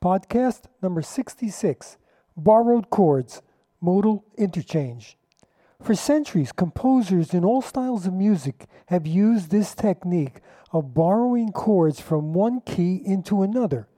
Podcast 0.00 0.66
number 0.80 1.02
66 1.02 1.96
Borrowed 2.36 2.88
Chords, 2.88 3.42
Modal 3.80 4.24
Interchange. 4.36 5.18
For 5.82 5.96
centuries, 5.96 6.52
composers 6.52 7.34
in 7.34 7.44
all 7.44 7.62
styles 7.62 8.06
of 8.06 8.12
music 8.12 8.66
have 8.86 9.08
used 9.08 9.50
this 9.50 9.74
technique 9.74 10.40
of 10.72 10.94
borrowing 10.94 11.50
chords 11.50 12.00
from 12.00 12.32
one 12.32 12.60
key 12.60 13.02
into 13.04 13.42
another. 13.42 13.88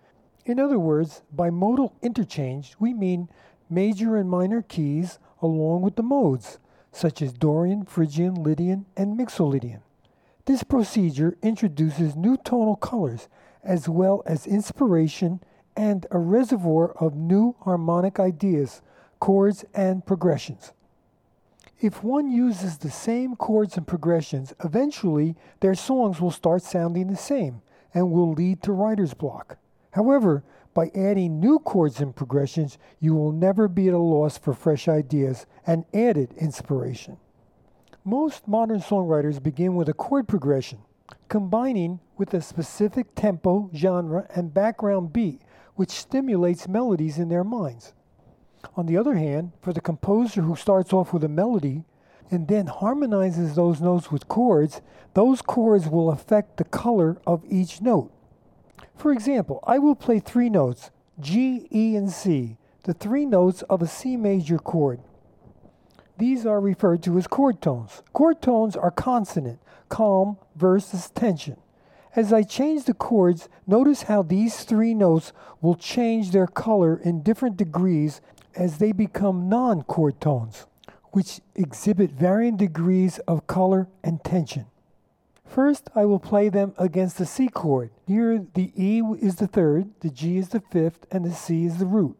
In 0.46 0.58
other 0.58 0.78
words, 0.78 1.21
by 1.30 1.50
modal 1.50 1.94
interchange, 2.01 2.76
we 2.78 2.94
mean 2.94 3.28
major 3.69 4.17
and 4.17 4.30
minor 4.30 4.62
keys 4.62 5.19
along 5.42 5.82
with 5.82 5.96
the 5.96 6.03
modes, 6.03 6.58
such 6.92 7.21
as 7.21 7.35
Dorian, 7.35 7.85
Phrygian, 7.85 8.42
Lydian, 8.42 8.87
and 8.96 9.19
Mixolydian. 9.19 9.82
This 10.46 10.62
procedure 10.62 11.37
introduces 11.42 12.17
new 12.17 12.38
tonal 12.38 12.76
colors 12.76 13.28
as 13.62 13.87
well 13.87 14.22
as 14.24 14.46
inspiration 14.46 15.40
and 15.76 16.06
a 16.10 16.18
reservoir 16.18 16.92
of 16.92 17.14
new 17.14 17.56
harmonic 17.60 18.18
ideas, 18.20 18.82
chords, 19.18 19.64
and 19.74 20.04
progressions. 20.04 20.72
If 21.80 22.04
one 22.04 22.30
uses 22.30 22.78
the 22.78 22.90
same 22.90 23.36
chords 23.36 23.76
and 23.76 23.86
progressions, 23.86 24.52
eventually 24.62 25.34
their 25.60 25.74
songs 25.74 26.20
will 26.20 26.30
start 26.30 26.62
sounding 26.62 27.06
the 27.06 27.16
same 27.16 27.62
and 27.95 28.10
will 28.10 28.32
lead 28.32 28.62
to 28.62 28.72
writer's 28.72 29.14
block. 29.14 29.56
However, 29.92 30.45
by 30.74 30.90
adding 30.95 31.40
new 31.40 31.59
chords 31.59 32.00
and 32.00 32.14
progressions, 32.14 32.78
you 33.00 33.14
will 33.14 33.32
never 33.32 33.66
be 33.66 33.88
at 33.88 33.95
a 33.95 33.98
loss 33.98 34.38
for 34.38 34.52
fresh 34.52 34.88
ideas 34.88 35.46
and 35.66 35.84
added 35.92 36.32
inspiration. 36.34 37.16
Most 38.04 38.46
modern 38.46 38.80
songwriters 38.80 39.42
begin 39.42 39.74
with 39.74 39.88
a 39.88 39.95
chord 39.95 40.28
progression, 40.28 40.78
combining 41.28 42.00
with 42.16 42.32
a 42.34 42.40
specific 42.40 43.14
tempo, 43.14 43.70
genre, 43.74 44.26
and 44.34 44.54
background 44.54 45.12
beat, 45.12 45.40
which 45.80 45.92
stimulates 45.92 46.68
melodies 46.68 47.16
in 47.16 47.30
their 47.30 47.42
minds. 47.42 47.94
On 48.76 48.84
the 48.84 48.98
other 48.98 49.14
hand, 49.14 49.50
for 49.62 49.73
the 49.73 49.80
composer 49.80 50.42
who 50.42 50.54
starts 50.54 50.92
off 50.92 51.10
with 51.10 51.24
a 51.24 51.28
melody 51.42 51.84
and 52.30 52.48
then 52.48 52.66
harmonizes 52.66 53.54
those 53.54 53.80
notes 53.80 54.12
with 54.12 54.28
chords, 54.28 54.82
those 55.14 55.40
chords 55.40 55.88
will 55.88 56.10
affect 56.10 56.59
the 56.59 56.64
color 56.64 57.16
of 57.26 57.42
each 57.48 57.80
note. 57.80 58.12
For 58.95 59.10
example, 59.10 59.64
I 59.66 59.78
will 59.78 59.95
play 59.95 60.20
three 60.20 60.50
notes 60.50 60.90
G, 61.18 61.66
E, 61.72 61.96
and 61.96 62.10
C, 62.10 62.59
the 62.82 62.92
three 62.92 63.24
notes 63.24 63.62
of 63.62 63.80
a 63.80 63.87
C 63.87 64.19
major 64.19 64.59
chord. 64.59 65.00
These 66.19 66.44
are 66.44 66.61
referred 66.61 67.03
to 67.05 67.17
as 67.17 67.27
chord 67.27 67.62
tones. 67.62 68.03
Chord 68.12 68.42
tones 68.42 68.77
are 68.77 68.91
consonant, 68.91 69.61
calm 69.89 70.37
versus 70.55 71.09
tension. 71.09 71.56
As 72.16 72.33
I 72.33 72.42
change 72.42 72.84
the 72.84 72.94
chords, 72.94 73.48
notice 73.69 74.03
how 74.03 74.22
these 74.22 74.64
three 74.64 74.94
notes 74.94 75.33
will 75.61 75.77
change 75.77 76.33
their 76.33 76.48
color 76.48 76.97
in 76.97 77.22
different 77.22 77.56
degrees 77.56 78.20
as 78.56 78.78
they 78.78 78.91
become 78.91 79.48
non 79.48 79.83
chord 79.83 80.20
tones, 80.20 80.66
which 81.12 81.41
exhibit 81.55 82.11
varying 82.11 82.56
degrees 82.56 83.20
of 83.28 83.47
color 83.47 83.86
and 84.03 84.25
tension. 84.25 84.66
First, 85.47 85.88
I 85.94 86.05
will 86.05 86.19
play 86.19 86.48
them 86.48 86.75
against 86.78 87.16
the 87.16 87.27
C 87.27 87.48
chord. 87.48 87.91
Here, 88.08 88.44
the 88.55 88.72
E 88.77 89.03
is 89.20 89.36
the 89.36 89.47
third, 89.47 89.91
the 90.00 90.11
G 90.11 90.36
is 90.36 90.48
the 90.48 90.61
fifth, 90.61 91.06
and 91.12 91.25
the 91.25 91.33
C 91.33 91.64
is 91.64 91.78
the 91.78 91.86
root. 91.86 92.16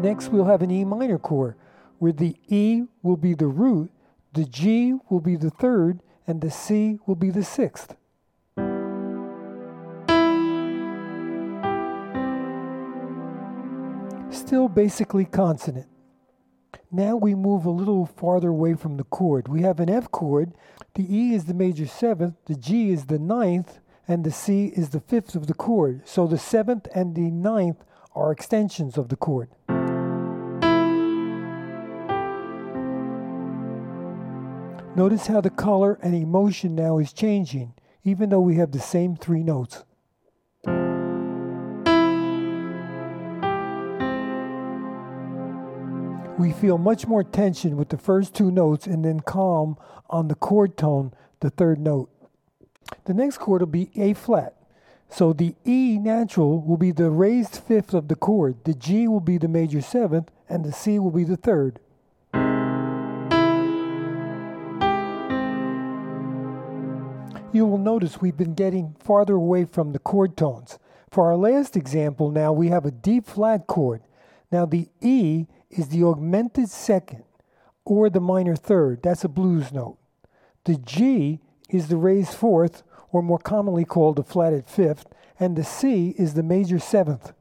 Next, 0.00 0.28
we'll 0.28 0.46
have 0.46 0.62
an 0.62 0.72
E 0.72 0.84
minor 0.84 1.18
chord, 1.18 1.54
where 2.00 2.12
the 2.12 2.34
E 2.48 2.86
will 3.02 3.16
be 3.16 3.34
the 3.34 3.46
root, 3.46 3.92
the 4.32 4.44
G 4.44 4.94
will 5.08 5.20
be 5.20 5.36
the 5.36 5.50
third, 5.50 6.00
and 6.26 6.40
the 6.40 6.50
C 6.50 6.98
will 7.06 7.16
be 7.16 7.30
the 7.30 7.42
sixth. 7.42 7.96
Still 14.30 14.68
basically 14.68 15.24
consonant. 15.24 15.88
Now 16.92 17.16
we 17.16 17.34
move 17.34 17.64
a 17.64 17.70
little 17.70 18.06
farther 18.06 18.48
away 18.48 18.74
from 18.74 18.96
the 18.96 19.04
chord. 19.04 19.48
We 19.48 19.62
have 19.62 19.80
an 19.80 19.88
F 19.88 20.10
chord, 20.10 20.54
the 20.94 21.06
E 21.12 21.34
is 21.34 21.44
the 21.44 21.54
major 21.54 21.86
seventh, 21.86 22.34
the 22.46 22.56
G 22.56 22.90
is 22.90 23.06
the 23.06 23.18
ninth, 23.18 23.78
and 24.08 24.24
the 24.24 24.32
C 24.32 24.72
is 24.76 24.90
the 24.90 25.00
fifth 25.00 25.34
of 25.36 25.46
the 25.46 25.54
chord. 25.54 26.02
So 26.04 26.26
the 26.26 26.38
seventh 26.38 26.88
and 26.94 27.14
the 27.14 27.30
ninth 27.30 27.84
are 28.14 28.32
extensions 28.32 28.98
of 28.98 29.08
the 29.08 29.16
chord. 29.16 29.50
Notice 34.96 35.28
how 35.28 35.40
the 35.40 35.50
color 35.50 35.98
and 36.02 36.14
emotion 36.14 36.74
now 36.74 36.98
is 36.98 37.12
changing, 37.12 37.74
even 38.02 38.30
though 38.30 38.40
we 38.40 38.56
have 38.56 38.72
the 38.72 38.80
same 38.80 39.14
three 39.14 39.44
notes. 39.44 39.84
We 46.38 46.52
feel 46.52 46.78
much 46.78 47.06
more 47.06 47.22
tension 47.22 47.76
with 47.76 47.90
the 47.90 47.98
first 47.98 48.34
two 48.34 48.50
notes 48.50 48.86
and 48.86 49.04
then 49.04 49.20
calm 49.20 49.76
on 50.08 50.28
the 50.28 50.34
chord 50.34 50.76
tone, 50.76 51.12
the 51.40 51.50
third 51.50 51.78
note. 51.78 52.10
The 53.04 53.14
next 53.14 53.38
chord 53.38 53.60
will 53.60 53.68
be 53.68 53.90
A 53.94 54.14
flat. 54.14 54.56
So 55.08 55.32
the 55.32 55.54
E 55.64 55.98
natural 55.98 56.60
will 56.60 56.76
be 56.76 56.92
the 56.92 57.10
raised 57.10 57.56
fifth 57.56 57.94
of 57.94 58.08
the 58.08 58.16
chord, 58.16 58.64
the 58.64 58.74
G 58.74 59.06
will 59.06 59.20
be 59.20 59.38
the 59.38 59.48
major 59.48 59.80
seventh, 59.80 60.30
and 60.48 60.64
the 60.64 60.72
C 60.72 60.98
will 60.98 61.10
be 61.10 61.24
the 61.24 61.36
third. 61.36 61.78
You 67.52 67.66
will 67.66 67.78
notice 67.78 68.20
we've 68.20 68.36
been 68.36 68.54
getting 68.54 68.94
farther 69.00 69.34
away 69.34 69.64
from 69.64 69.92
the 69.92 69.98
chord 69.98 70.36
tones. 70.36 70.78
For 71.10 71.26
our 71.26 71.36
last 71.36 71.76
example 71.76 72.30
now, 72.30 72.52
we 72.52 72.68
have 72.68 72.84
a 72.84 72.90
D 72.90 73.20
flat 73.20 73.66
chord. 73.66 74.02
Now 74.52 74.66
the 74.66 74.88
E 75.00 75.46
is 75.70 75.88
the 75.88 76.04
augmented 76.04 76.68
second 76.68 77.24
or 77.84 78.08
the 78.08 78.20
minor 78.20 78.56
third. 78.56 79.02
That's 79.02 79.24
a 79.24 79.28
blues 79.28 79.72
note. 79.72 79.98
The 80.64 80.76
G 80.76 81.40
is 81.68 81.88
the 81.88 81.96
raised 81.96 82.34
fourth, 82.34 82.82
or 83.12 83.22
more 83.22 83.38
commonly 83.38 83.84
called 83.84 84.16
the 84.16 84.22
flatted 84.22 84.68
fifth, 84.68 85.06
and 85.38 85.56
the 85.56 85.64
C 85.64 86.14
is 86.16 86.34
the 86.34 86.42
major 86.42 86.78
seventh. 86.78 87.32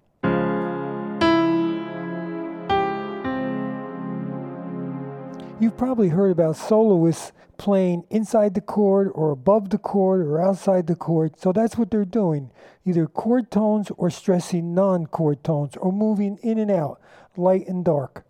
You've 5.59 5.75
probably 5.75 6.07
heard 6.07 6.31
about 6.31 6.55
soloists 6.55 7.33
playing 7.57 8.05
inside 8.09 8.53
the 8.53 8.61
chord 8.61 9.11
or 9.13 9.31
above 9.31 9.71
the 9.71 9.77
chord 9.77 10.21
or 10.21 10.41
outside 10.41 10.87
the 10.87 10.95
chord. 10.95 11.37
So 11.37 11.51
that's 11.51 11.77
what 11.77 11.91
they're 11.91 12.05
doing 12.05 12.49
either 12.85 13.05
chord 13.05 13.51
tones 13.51 13.91
or 13.97 14.09
stressing 14.09 14.73
non 14.73 15.05
chord 15.05 15.43
tones 15.43 15.75
or 15.75 15.91
moving 15.91 16.39
in 16.41 16.57
and 16.57 16.71
out, 16.71 17.01
light 17.35 17.67
and 17.67 17.83
dark. 17.83 18.23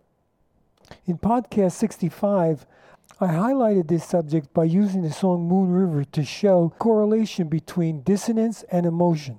In 1.06 1.18
podcast 1.18 1.72
65, 1.72 2.66
I 3.20 3.26
highlighted 3.28 3.86
this 3.86 4.04
subject 4.04 4.52
by 4.52 4.64
using 4.64 5.02
the 5.02 5.12
song 5.12 5.46
Moon 5.46 5.70
River 5.70 6.04
to 6.04 6.24
show 6.24 6.72
correlation 6.80 7.46
between 7.46 8.02
dissonance 8.02 8.64
and 8.72 8.84
emotion. 8.84 9.38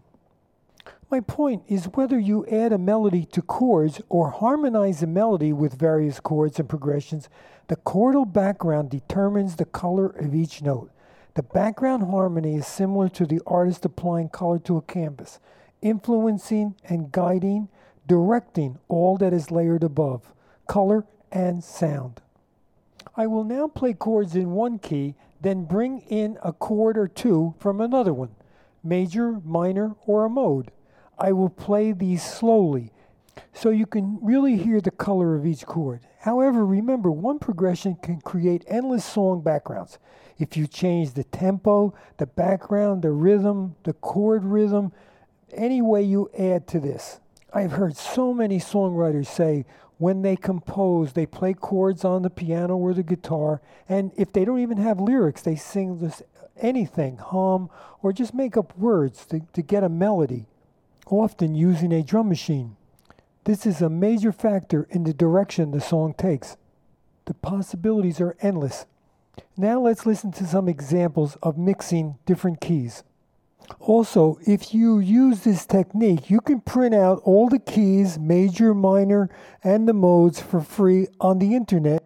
My 1.12 1.20
point 1.20 1.64
is 1.68 1.90
whether 1.94 2.18
you 2.18 2.46
add 2.46 2.72
a 2.72 2.78
melody 2.78 3.26
to 3.34 3.42
chords 3.42 4.02
or 4.08 4.30
harmonize 4.30 5.04
a 5.04 5.08
melody 5.08 5.52
with 5.52 5.78
various 5.78 6.22
chords 6.22 6.58
and 6.58 6.70
progressions, 6.70 7.28
the 7.68 7.76
chordal 7.76 8.32
background 8.32 8.90
determines 8.90 9.58
the 9.58 9.66
color 9.66 10.06
of 10.06 10.34
each 10.34 10.62
note. 10.62 10.90
The 11.34 11.44
background 11.44 12.04
harmony 12.04 12.56
is 12.56 12.66
similar 12.66 13.10
to 13.10 13.26
the 13.26 13.42
artist 13.46 13.84
applying 13.84 14.30
color 14.30 14.58
to 14.60 14.78
a 14.78 14.82
canvas, 14.82 15.42
influencing 15.82 16.76
and 16.86 17.12
guiding, 17.12 17.68
directing 18.08 18.80
all 18.88 19.18
that 19.18 19.34
is 19.34 19.52
layered 19.52 19.84
above 19.84 20.32
color 20.66 21.06
and 21.30 21.62
sound. 21.62 22.22
I 23.18 23.28
will 23.28 23.44
now 23.44 23.68
play 23.68 23.92
chords 23.92 24.34
in 24.34 24.52
one 24.52 24.80
key, 24.80 25.16
then 25.42 25.66
bring 25.66 26.00
in 26.08 26.38
a 26.42 26.54
chord 26.54 26.98
or 26.98 27.10
two 27.10 27.54
from 27.60 27.82
another 27.82 28.14
one, 28.14 28.34
major, 28.82 29.42
minor, 29.44 29.98
or 30.06 30.24
a 30.24 30.30
mode. 30.30 30.72
I 31.22 31.34
will 31.34 31.50
play 31.50 31.92
these 31.92 32.24
slowly 32.24 32.92
so 33.54 33.70
you 33.70 33.86
can 33.86 34.18
really 34.24 34.58
hear 34.58 34.82
the 34.82 34.90
color 34.90 35.36
of 35.36 35.46
each 35.46 35.68
chord. 35.68 36.02
However, 36.22 36.66
remember, 36.66 37.12
one 37.12 37.38
progression 37.38 37.96
can 38.02 38.22
create 38.22 38.66
endless 38.68 39.06
song 39.06 39.42
backgrounds. 39.42 40.00
If 40.40 40.58
you 40.58 40.66
change 40.66 41.14
the 41.14 41.24
tempo, 41.24 41.94
the 42.18 42.26
background, 42.26 43.04
the 43.04 43.12
rhythm, 43.12 43.76
the 43.84 43.94
chord 43.94 44.44
rhythm, 44.44 44.94
any 45.54 45.80
way 45.80 46.02
you 46.02 46.32
add 46.38 46.66
to 46.70 46.80
this. 46.80 47.20
I've 47.54 47.74
heard 47.74 47.96
so 47.96 48.34
many 48.34 48.58
songwriters 48.58 49.28
say 49.28 49.66
when 50.00 50.24
they 50.24 50.36
compose, 50.36 51.14
they 51.14 51.28
play 51.28 51.54
chords 51.54 52.04
on 52.04 52.24
the 52.24 52.32
piano 52.32 52.76
or 52.78 52.96
the 52.96 53.04
guitar, 53.04 53.62
and 53.88 54.12
if 54.18 54.34
they 54.34 54.44
don't 54.44 54.60
even 54.60 54.78
have 54.78 55.00
lyrics, 55.00 55.44
they 55.44 55.56
sing 55.56 56.00
this 56.00 56.24
anything, 56.58 57.18
hum, 57.18 57.70
or 58.02 58.12
just 58.12 58.34
make 58.34 58.58
up 58.58 58.76
words 58.76 59.28
to, 59.28 59.42
to 59.54 59.62
get 59.62 59.84
a 59.84 59.90
melody 59.90 60.48
often 61.12 61.54
using 61.54 61.92
a 61.92 62.02
drum 62.02 62.30
machine. 62.30 62.76
This 63.44 63.66
is 63.66 63.82
a 63.82 63.90
major 63.90 64.32
factor 64.32 64.88
in 64.90 65.04
the 65.04 65.14
direction 65.14 65.72
the 65.72 65.82
song 65.82 66.14
takes. 66.14 66.58
The 67.26 67.34
possibilities 67.34 68.22
are 68.22 68.36
endless. 68.42 68.86
Now 69.58 69.80
let's 69.80 70.06
listen 70.06 70.32
to 70.34 70.46
some 70.46 70.68
examples 70.68 71.38
of 71.44 71.58
mixing 71.58 72.18
different 72.26 72.62
keys. 72.62 73.04
Also, 73.80 74.40
if 74.46 74.74
you 74.74 75.00
use 75.00 75.42
this 75.42 75.66
technique, 75.66 76.30
you 76.30 76.42
can 76.42 76.62
print 76.62 76.94
out 76.94 77.22
all 77.24 77.48
the 77.48 77.60
keys, 77.60 78.20
major, 78.20 78.74
minor, 78.74 79.30
and 79.64 79.88
the 79.88 79.94
modes 79.94 80.42
for 80.42 80.62
free 80.62 81.08
on 81.20 81.40
the 81.40 81.56
internet. 81.56 82.04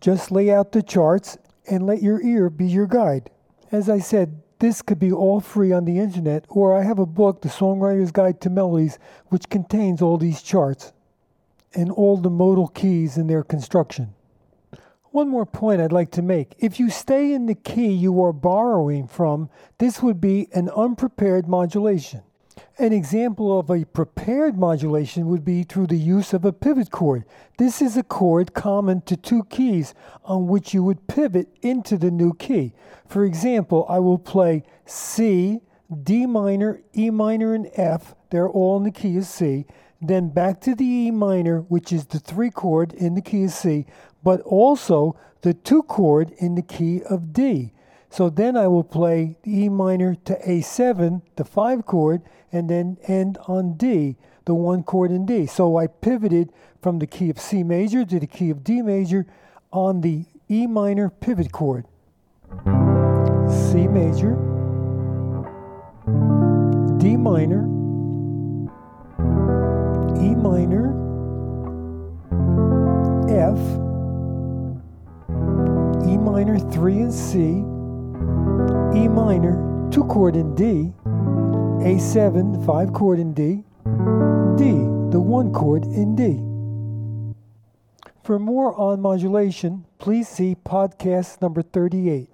Just 0.00 0.30
lay 0.30 0.50
out 0.50 0.72
the 0.72 0.82
charts 0.82 1.38
and 1.68 1.86
let 1.86 2.02
your 2.02 2.22
ear 2.22 2.48
be 2.50 2.66
your 2.66 2.86
guide. 2.86 3.30
As 3.72 3.88
I 3.88 3.98
said, 3.98 4.40
this 4.58 4.82
could 4.82 4.98
be 4.98 5.12
all 5.12 5.40
free 5.40 5.72
on 5.72 5.84
the 5.84 5.98
internet, 5.98 6.44
or 6.48 6.76
I 6.76 6.82
have 6.82 6.98
a 6.98 7.06
book, 7.06 7.42
The 7.42 7.48
Songwriter's 7.48 8.10
Guide 8.10 8.40
to 8.42 8.50
Melodies, 8.50 8.98
which 9.28 9.48
contains 9.48 10.02
all 10.02 10.18
these 10.18 10.42
charts 10.42 10.92
and 11.74 11.90
all 11.90 12.16
the 12.16 12.30
modal 12.30 12.68
keys 12.68 13.16
and 13.16 13.28
their 13.28 13.42
construction. 13.42 14.14
One 15.10 15.28
more 15.28 15.46
point 15.46 15.80
I'd 15.80 15.92
like 15.92 16.10
to 16.12 16.22
make. 16.22 16.54
If 16.58 16.78
you 16.78 16.90
stay 16.90 17.32
in 17.32 17.46
the 17.46 17.54
key 17.54 17.92
you 17.92 18.22
are 18.22 18.32
borrowing 18.32 19.06
from, 19.06 19.48
this 19.78 20.02
would 20.02 20.20
be 20.20 20.48
an 20.52 20.68
unprepared 20.70 21.48
modulation. 21.48 22.22
An 22.78 22.92
example 22.92 23.58
of 23.58 23.70
a 23.70 23.84
prepared 23.84 24.56
modulation 24.56 25.26
would 25.28 25.44
be 25.44 25.62
through 25.62 25.88
the 25.88 25.96
use 25.96 26.32
of 26.32 26.44
a 26.44 26.52
pivot 26.52 26.90
chord. 26.90 27.24
This 27.58 27.82
is 27.82 27.96
a 27.96 28.02
chord 28.02 28.54
common 28.54 29.00
to 29.02 29.16
two 29.16 29.44
keys 29.44 29.94
on 30.24 30.46
which 30.46 30.72
you 30.72 30.82
would 30.84 31.06
pivot 31.06 31.48
into 31.62 31.96
the 31.96 32.10
new 32.10 32.34
key. 32.34 32.74
For 33.06 33.24
example, 33.24 33.86
I 33.88 33.98
will 33.98 34.18
play 34.18 34.62
C, 34.86 35.60
D 36.02 36.26
minor, 36.26 36.80
E 36.96 37.10
minor, 37.10 37.54
and 37.54 37.70
F. 37.74 38.14
They're 38.30 38.48
all 38.48 38.76
in 38.76 38.84
the 38.84 38.90
key 38.90 39.16
of 39.16 39.24
C. 39.24 39.66
Then 40.00 40.28
back 40.28 40.60
to 40.62 40.74
the 40.74 40.84
E 40.84 41.10
minor, 41.10 41.62
which 41.62 41.92
is 41.92 42.06
the 42.06 42.20
three 42.20 42.50
chord 42.50 42.92
in 42.92 43.14
the 43.14 43.22
key 43.22 43.44
of 43.44 43.50
C, 43.50 43.86
but 44.22 44.40
also 44.42 45.16
the 45.40 45.54
two 45.54 45.82
chord 45.82 46.30
in 46.38 46.54
the 46.54 46.62
key 46.62 47.02
of 47.02 47.32
D. 47.32 47.72
So 48.10 48.30
then 48.30 48.56
I 48.56 48.68
will 48.68 48.84
play 48.84 49.36
E 49.46 49.68
minor 49.68 50.14
to 50.14 50.38
A7, 50.46 51.22
the 51.36 51.44
five 51.44 51.84
chord, 51.84 52.22
and 52.50 52.68
then 52.68 52.96
end 53.06 53.38
on 53.46 53.74
D, 53.74 54.16
the 54.46 54.54
one 54.54 54.82
chord 54.82 55.10
in 55.10 55.26
D. 55.26 55.46
So 55.46 55.76
I 55.76 55.86
pivoted 55.86 56.52
from 56.80 56.98
the 56.98 57.06
key 57.06 57.28
of 57.30 57.38
C 57.38 57.62
major 57.62 58.04
to 58.04 58.18
the 58.18 58.26
key 58.26 58.50
of 58.50 58.64
D 58.64 58.80
major 58.82 59.26
on 59.72 60.00
the 60.00 60.24
E 60.48 60.66
minor 60.66 61.10
pivot 61.10 61.52
chord. 61.52 61.84
C 63.48 63.86
major, 63.86 64.34
D 66.96 67.16
minor, 67.16 67.64
E 70.18 70.34
minor, 70.34 70.94
F, 73.28 73.58
E 76.08 76.16
minor 76.16 76.58
3 76.58 76.98
and 77.00 77.12
C, 77.12 77.62
E 78.98 79.06
minor 79.06 79.54
2 79.92 80.04
chord 80.06 80.34
in 80.34 80.56
D, 80.56 80.92
A7 81.86 82.66
5 82.66 82.92
chord 82.92 83.20
in 83.20 83.32
D, 83.32 83.62
D 84.56 84.72
the 85.12 85.20
1 85.20 85.52
chord 85.52 85.84
in 85.84 86.16
D. 86.16 86.42
For 88.24 88.40
more 88.40 88.74
on 88.74 89.00
modulation, 89.00 89.84
please 89.98 90.26
see 90.26 90.56
podcast 90.56 91.40
number 91.40 91.62
38. 91.62 92.28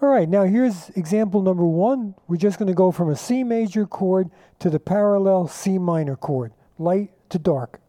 All 0.00 0.08
right, 0.08 0.26
now 0.26 0.44
here's 0.44 0.88
example 0.96 1.42
number 1.42 1.66
one. 1.66 2.14
We're 2.26 2.38
just 2.38 2.58
going 2.58 2.68
to 2.68 2.74
go 2.74 2.90
from 2.90 3.10
a 3.10 3.16
C 3.16 3.44
major 3.44 3.84
chord 3.84 4.30
to 4.60 4.70
the 4.70 4.80
parallel 4.80 5.46
C 5.46 5.76
minor 5.76 6.16
chord 6.16 6.54
light 6.78 7.10
to 7.28 7.38
dark. 7.38 7.80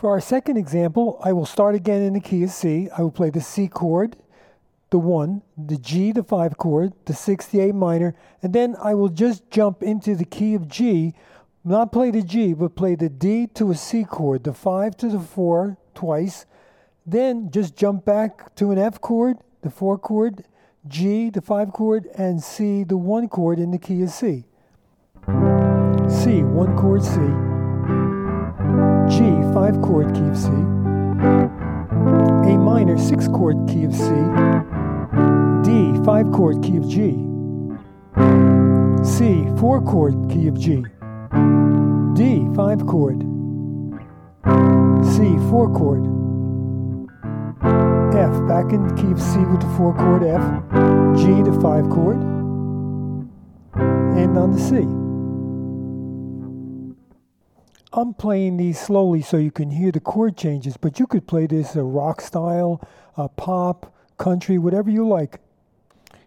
For 0.00 0.08
our 0.12 0.20
second 0.20 0.56
example, 0.56 1.20
I 1.22 1.34
will 1.34 1.44
start 1.44 1.74
again 1.74 2.00
in 2.00 2.14
the 2.14 2.20
key 2.20 2.42
of 2.42 2.50
C. 2.50 2.88
I 2.96 3.02
will 3.02 3.10
play 3.10 3.28
the 3.28 3.42
C 3.42 3.68
chord, 3.68 4.16
the 4.88 4.98
1, 4.98 5.42
the 5.58 5.76
G, 5.76 6.10
the 6.10 6.22
5 6.22 6.56
chord, 6.56 6.94
the 7.04 7.12
6, 7.12 7.46
the 7.48 7.68
A 7.68 7.74
minor, 7.74 8.14
and 8.42 8.54
then 8.54 8.76
I 8.82 8.94
will 8.94 9.10
just 9.10 9.50
jump 9.50 9.82
into 9.82 10.16
the 10.16 10.24
key 10.24 10.54
of 10.54 10.68
G 10.68 11.12
not 11.62 11.92
play 11.92 12.10
the 12.10 12.22
G, 12.22 12.54
but 12.54 12.76
play 12.76 12.94
the 12.94 13.10
D 13.10 13.46
to 13.48 13.70
a 13.70 13.74
C 13.74 14.04
chord, 14.04 14.44
the 14.44 14.54
5 14.54 14.96
to 14.96 15.08
the 15.10 15.20
4 15.20 15.76
twice, 15.92 16.46
then 17.04 17.50
just 17.50 17.76
jump 17.76 18.06
back 18.06 18.54
to 18.54 18.70
an 18.70 18.78
F 18.78 19.02
chord, 19.02 19.36
the 19.60 19.68
4 19.68 19.98
chord, 19.98 20.44
G, 20.88 21.28
the 21.28 21.42
5 21.42 21.74
chord, 21.74 22.06
and 22.14 22.42
C, 22.42 22.84
the 22.84 22.96
1 22.96 23.28
chord 23.28 23.58
in 23.58 23.70
the 23.70 23.78
key 23.78 24.02
of 24.02 24.08
C. 24.08 24.46
C, 26.08 26.42
1 26.42 26.76
chord 26.78 27.02
C, 27.02 27.49
G, 29.10 29.18
5 29.52 29.82
chord 29.82 30.14
key 30.14 30.28
of 30.28 30.38
C, 30.38 30.48
A 32.48 32.56
minor, 32.56 32.96
6 32.96 33.28
chord 33.28 33.56
key 33.68 33.84
of 33.84 33.94
C, 33.94 34.04
D, 35.64 36.04
5 36.04 36.32
chord 36.32 36.62
key 36.62 36.76
of 36.76 36.88
G, 36.88 37.26
C, 39.02 39.46
4 39.58 39.82
chord 39.82 40.14
key 40.30 40.46
of 40.48 40.58
G. 40.58 40.84
D, 42.14 42.46
5 42.54 42.86
chord. 42.86 43.20
C, 45.14 45.36
4 45.48 45.74
chord. 45.74 46.04
F, 48.14 48.46
back 48.46 48.72
in 48.72 48.94
key 48.96 49.10
of 49.10 49.20
C 49.20 49.38
with 49.38 49.60
the 49.60 49.74
4 49.76 49.94
chord 49.94 50.22
F. 50.22 50.42
G, 51.18 51.42
the 51.42 51.58
5 51.60 51.90
chord. 51.90 52.16
And 54.16 54.36
on 54.36 54.52
the 54.52 54.60
C. 54.60 54.99
I'm 57.92 58.14
playing 58.14 58.56
these 58.56 58.78
slowly 58.78 59.20
so 59.20 59.36
you 59.36 59.50
can 59.50 59.70
hear 59.70 59.90
the 59.90 59.98
chord 59.98 60.36
changes, 60.36 60.76
but 60.76 61.00
you 61.00 61.08
could 61.08 61.26
play 61.26 61.46
this 61.46 61.74
a 61.74 61.82
rock 61.82 62.20
style, 62.20 62.80
a 63.16 63.28
pop, 63.28 63.92
country, 64.16 64.58
whatever 64.58 64.88
you 64.88 65.08
like. 65.08 65.40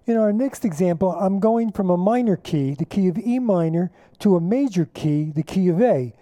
In 0.05 0.17
our 0.17 0.33
next 0.33 0.65
example, 0.65 1.13
I'm 1.13 1.39
going 1.39 1.71
from 1.71 1.89
a 1.89 1.95
minor 1.95 2.35
key, 2.35 2.73
the 2.73 2.83
key 2.83 3.07
of 3.07 3.17
E 3.17 3.39
minor, 3.39 3.91
to 4.19 4.35
a 4.35 4.41
major 4.41 4.85
key, 4.93 5.31
the 5.33 5.43
key 5.43 5.69
of 5.69 5.81
A. 5.81 6.13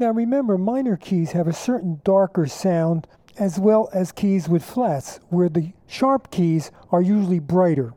Now 0.00 0.10
remember, 0.10 0.58
minor 0.58 0.96
keys 0.96 1.32
have 1.32 1.46
a 1.46 1.52
certain 1.52 2.00
darker 2.02 2.46
sound 2.46 3.06
as 3.38 3.60
well 3.60 3.88
as 3.92 4.10
keys 4.10 4.48
with 4.48 4.64
flats, 4.64 5.20
where 5.28 5.48
the 5.48 5.72
sharp 5.86 6.32
keys 6.32 6.72
are 6.90 7.00
usually 7.02 7.38
brighter. 7.38 7.94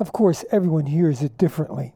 Of 0.00 0.12
course, 0.12 0.44
everyone 0.50 0.86
hears 0.86 1.22
it 1.22 1.38
differently. 1.38 1.92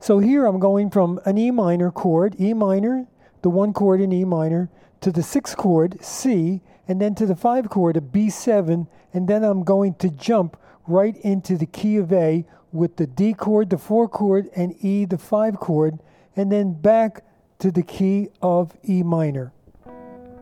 So 0.00 0.18
here 0.18 0.44
I'm 0.44 0.58
going 0.58 0.90
from 0.90 1.18
an 1.24 1.38
E 1.38 1.50
minor 1.50 1.90
chord, 1.90 2.38
E 2.38 2.52
minor, 2.52 3.06
the 3.44 3.50
one 3.50 3.74
chord 3.74 4.00
in 4.00 4.10
E 4.10 4.24
minor, 4.24 4.70
to 5.02 5.12
the 5.12 5.22
six 5.22 5.54
chord, 5.54 6.02
C, 6.02 6.62
and 6.88 6.98
then 6.98 7.14
to 7.14 7.26
the 7.26 7.36
five 7.36 7.68
chord, 7.68 7.94
a 7.94 8.00
B7, 8.00 8.86
and 9.12 9.28
then 9.28 9.44
I'm 9.44 9.64
going 9.64 9.96
to 9.96 10.08
jump 10.08 10.56
right 10.86 11.14
into 11.18 11.58
the 11.58 11.66
key 11.66 11.98
of 11.98 12.10
A 12.10 12.46
with 12.72 12.96
the 12.96 13.06
D 13.06 13.34
chord, 13.34 13.68
the 13.68 13.76
four 13.76 14.08
chord, 14.08 14.48
and 14.56 14.74
E, 14.82 15.04
the 15.04 15.18
five 15.18 15.60
chord, 15.60 15.98
and 16.34 16.50
then 16.50 16.72
back 16.72 17.22
to 17.58 17.70
the 17.70 17.82
key 17.82 18.28
of 18.40 18.72
E 18.88 19.02
minor. 19.02 19.52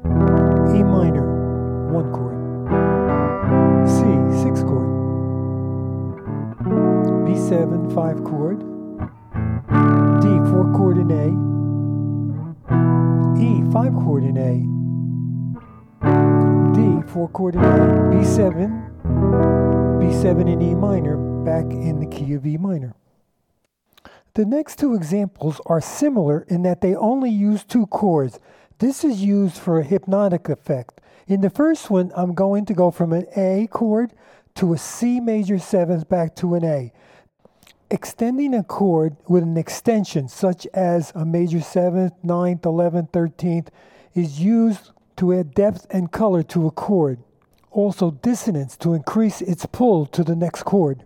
E 0.05 0.85
minor, 0.85 1.91
one 1.91 2.13
chord. 2.13 2.39
C, 3.89 3.99
six 4.45 4.63
chord. 4.63 4.89
B7, 7.27 7.93
five 7.93 8.23
chord. 8.23 8.72
5 13.73 13.95
chord 13.95 14.23
in 14.23 14.37
A, 14.37 14.61
D 16.75 17.03
4 17.11 17.29
chord 17.31 17.55
in 17.55 17.65
A, 17.65 17.79
B7, 18.13 19.03
B7 19.99 20.53
in 20.53 20.61
E 20.61 20.75
minor, 20.75 21.17
back 21.43 21.65
in 21.73 21.99
the 21.99 22.07
key 22.07 22.35
of 22.35 22.45
E 22.45 22.59
minor. 22.59 22.95
The 24.35 24.45
next 24.45 24.79
two 24.79 24.95
examples 24.95 25.59
are 25.65 25.81
similar 25.81 26.43
in 26.49 26.65
that 26.65 26.83
they 26.83 26.95
only 26.95 27.31
use 27.31 27.65
two 27.65 27.87
chords. 27.87 28.39
This 28.79 29.05
is 29.05 29.23
used 29.23 29.57
for 29.57 29.79
a 29.79 29.85
hypnotic 29.85 30.51
effect. 30.51 31.01
In 31.27 31.41
the 31.41 31.49
first 31.49 31.89
one, 31.89 32.13
I'm 32.15 32.35
going 32.35 32.67
to 32.67 32.75
go 32.75 32.91
from 32.91 33.15
an 33.15 33.25
A 33.37 33.69
chord 33.69 34.13
to 34.57 34.75
a 34.75 34.79
C 34.79 35.19
major 35.19 35.57
7th 35.57 36.11
back 36.11 36.37
to 36.37 36.57
an 36.57 36.65
A. 36.67 36.93
Extending 37.93 38.55
a 38.55 38.65
chord 38.65 39.17
with 39.29 39.45
an 39.45 39.57
extension, 39.57 40.27
such 40.27 40.67
as 40.75 41.13
a 41.15 41.25
major 41.25 41.61
seventh, 41.61 42.15
ninth, 42.25 42.67
eleventh, 42.67 43.11
thirteenth, 43.13 43.71
is 44.15 44.41
used 44.41 44.91
to 45.17 45.33
add 45.33 45.55
depth 45.55 45.87
and 45.91 46.11
color 46.11 46.43
to 46.43 46.67
a 46.67 46.71
chord 46.73 47.23
also 47.73 48.11
dissonance 48.11 48.77
to 48.77 48.95
increase 48.95 49.41
its 49.41 49.67
pull 49.67 50.07
to 50.07 50.23
the 50.23 50.37
next 50.37 50.65
chord. 50.65 51.05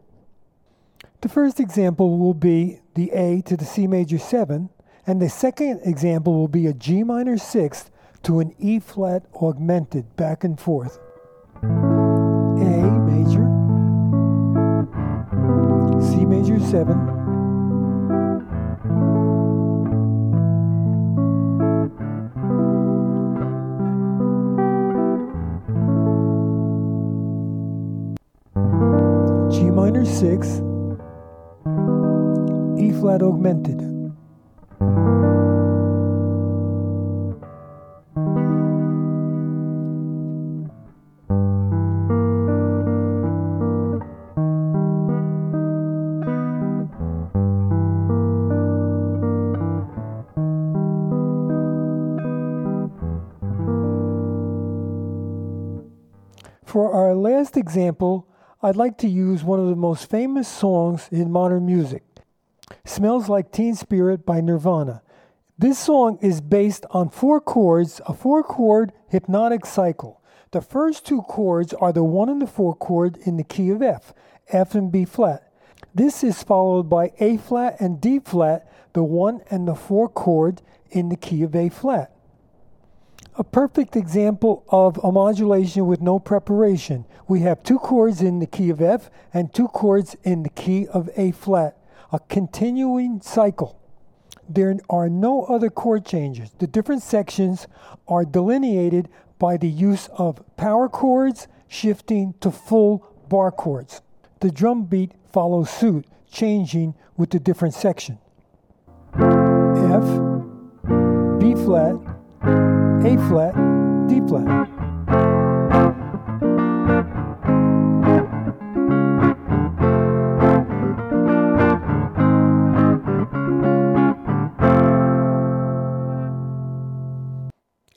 The 1.22 1.28
first 1.28 1.60
example 1.60 2.18
will 2.18 2.34
be 2.34 2.80
the 2.94 3.10
A 3.12 3.40
to 3.42 3.56
the 3.56 3.64
C 3.64 3.86
major 3.86 4.18
7, 4.18 4.68
and 5.06 5.22
the 5.22 5.28
second 5.28 5.80
example 5.84 6.34
will 6.34 6.48
be 6.48 6.66
a 6.66 6.72
G 6.72 7.02
minor 7.02 7.36
6th 7.36 7.90
to 8.24 8.40
an 8.40 8.54
E 8.58 8.80
flat 8.80 9.24
augmented 9.40 10.16
back 10.16 10.44
and 10.44 10.58
forth. 10.58 10.98
A 16.76 16.84
major, 16.84 16.92
C 16.92 16.92
major 16.92 16.92
7, 16.92 16.92
7. 16.92 17.16
G 29.50 29.70
minor 29.70 30.04
6, 30.04 30.62
E 32.78 32.92
flat 32.92 33.22
augmented. 33.22 33.95
For 56.76 56.92
our 56.92 57.14
last 57.14 57.56
example, 57.56 58.28
I'd 58.60 58.76
like 58.76 58.98
to 58.98 59.08
use 59.08 59.42
one 59.42 59.58
of 59.58 59.68
the 59.68 59.74
most 59.74 60.10
famous 60.10 60.46
songs 60.46 61.08
in 61.10 61.32
modern 61.32 61.64
music 61.64 62.02
Smells 62.84 63.30
Like 63.30 63.50
Teen 63.50 63.74
Spirit 63.74 64.26
by 64.26 64.42
Nirvana. 64.42 65.00
This 65.56 65.78
song 65.78 66.18
is 66.20 66.42
based 66.42 66.84
on 66.90 67.08
four 67.08 67.40
chords, 67.40 68.02
a 68.06 68.12
four 68.12 68.42
chord 68.42 68.92
hypnotic 69.08 69.64
cycle. 69.64 70.22
The 70.50 70.60
first 70.60 71.06
two 71.06 71.22
chords 71.22 71.72
are 71.72 71.94
the 71.94 72.04
one 72.04 72.28
and 72.28 72.42
the 72.42 72.46
four 72.46 72.74
chord 72.74 73.16
in 73.24 73.38
the 73.38 73.42
key 73.42 73.70
of 73.70 73.80
F, 73.80 74.12
F 74.48 74.74
and 74.74 74.92
B 74.92 75.06
flat. 75.06 75.50
This 75.94 76.22
is 76.22 76.42
followed 76.42 76.90
by 76.90 77.12
A 77.20 77.38
flat 77.38 77.80
and 77.80 78.02
D 78.02 78.18
flat, 78.18 78.70
the 78.92 79.02
one 79.02 79.40
and 79.48 79.66
the 79.66 79.74
four 79.74 80.10
chord 80.10 80.60
in 80.90 81.08
the 81.08 81.16
key 81.16 81.42
of 81.42 81.56
A 81.56 81.70
flat 81.70 82.15
a 83.38 83.44
perfect 83.44 83.96
example 83.96 84.64
of 84.68 84.98
a 85.04 85.12
modulation 85.12 85.86
with 85.86 86.00
no 86.00 86.18
preparation. 86.18 87.04
We 87.28 87.40
have 87.40 87.62
two 87.62 87.78
chords 87.78 88.22
in 88.22 88.38
the 88.38 88.46
key 88.46 88.70
of 88.70 88.80
F 88.80 89.10
and 89.32 89.52
two 89.52 89.68
chords 89.68 90.16
in 90.24 90.42
the 90.42 90.48
key 90.48 90.86
of 90.88 91.10
A 91.16 91.32
flat, 91.32 91.76
a 92.12 92.18
continuing 92.18 93.20
cycle. 93.20 93.78
There 94.48 94.76
are 94.88 95.08
no 95.08 95.44
other 95.44 95.70
chord 95.70 96.06
changes. 96.06 96.50
The 96.58 96.66
different 96.66 97.02
sections 97.02 97.66
are 98.08 98.24
delineated 98.24 99.08
by 99.38 99.56
the 99.56 99.68
use 99.68 100.08
of 100.16 100.42
power 100.56 100.88
chords 100.88 101.48
shifting 101.68 102.34
to 102.40 102.50
full 102.50 103.06
bar 103.28 103.50
chords. 103.50 104.00
The 104.40 104.50
drum 104.50 104.84
beat 104.84 105.12
follows 105.32 105.68
suit, 105.68 106.06
changing 106.30 106.94
with 107.16 107.30
the 107.30 107.40
different 107.40 107.74
section. 107.74 108.18
F, 109.14 110.04
B 111.40 111.54
flat, 111.54 111.96
a 113.04 113.16
flat, 113.28 113.54
D 114.08 114.20
flat. 114.26 114.68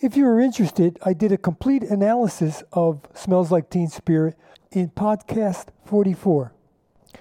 If 0.01 0.17
you 0.17 0.25
are 0.27 0.39
interested, 0.39 0.97
I 1.03 1.13
did 1.13 1.31
a 1.31 1.37
complete 1.37 1.83
analysis 1.83 2.63
of 2.73 3.01
Smells 3.13 3.51
Like 3.51 3.69
Teen 3.69 3.89
Spirit 3.89 4.35
in 4.71 4.89
podcast 4.89 5.67
44. 5.85 6.53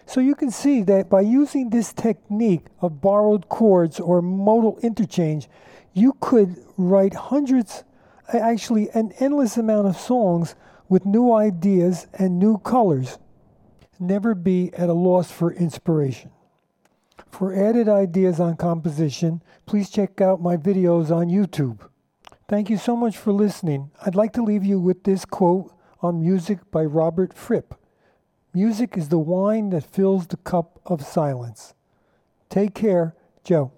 So 0.07 0.21
you 0.21 0.35
can 0.35 0.51
see 0.51 0.83
that 0.83 1.09
by 1.09 1.21
using 1.23 1.71
this 1.71 1.93
technique 1.93 2.67
of 2.81 3.01
borrowed 3.01 3.49
chords 3.49 4.01
or 4.01 4.23
modal 4.23 4.79
interchange, 4.83 5.49
you 5.93 6.15
could 6.21 6.57
write 6.77 7.15
hundreds, 7.15 7.85
actually, 8.33 8.91
an 8.91 9.13
endless 9.19 9.57
amount 9.57 9.87
of 9.87 9.97
songs 9.97 10.55
with 10.89 11.05
new 11.05 11.33
ideas 11.33 12.07
and 12.15 12.39
new 12.39 12.59
colors. 12.59 13.19
Never 13.99 14.35
be 14.35 14.73
at 14.75 14.89
a 14.89 14.95
loss 14.95 15.31
for 15.31 15.53
inspiration. 15.53 16.31
For 17.31 17.55
added 17.55 17.89
ideas 17.89 18.41
on 18.41 18.57
composition, 18.57 19.43
please 19.67 19.91
check 19.91 20.21
out 20.21 20.41
my 20.41 20.57
videos 20.57 21.11
on 21.11 21.29
YouTube. 21.29 21.81
Thank 22.49 22.71
you 22.71 22.79
so 22.79 22.97
much 22.97 23.17
for 23.17 23.33
listening. 23.33 23.91
I'd 24.05 24.15
like 24.15 24.33
to 24.35 24.43
leave 24.43 24.65
you 24.65 24.81
with 24.81 25.05
this 25.05 25.25
quote 25.25 25.73
on 26.01 26.21
music 26.21 26.71
by 26.71 26.85
Robert 26.85 27.35
Fripp 27.35 27.75
Music 28.61 28.97
is 28.97 29.09
the 29.09 29.21
wine 29.21 29.71
that 29.71 29.85
fills 29.85 30.27
the 30.27 30.37
cup 30.39 30.81
of 30.85 31.01
silence. 31.01 31.75
Take 32.51 32.75
care, 32.75 33.15
Joe. 33.45 33.71